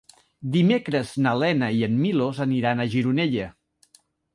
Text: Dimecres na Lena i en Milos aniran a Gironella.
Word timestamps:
Dimecres 0.55 1.11
na 1.27 1.35
Lena 1.43 1.71
i 1.81 1.85
en 1.91 2.01
Milos 2.03 2.43
aniran 2.49 2.83
a 2.87 2.93
Gironella. 2.97 3.51